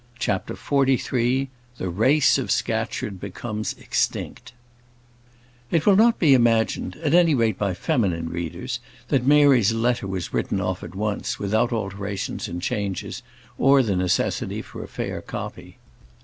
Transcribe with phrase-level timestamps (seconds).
[0.17, 4.51] CHAPTER XLIII The Race of Scatcherd Becomes Extinct
[5.69, 8.79] It will not be imagined, at any rate by feminine readers,
[9.09, 13.21] that Mary's letter was written off at once, without alterations and changes,
[13.59, 15.77] or the necessity for a fair copy.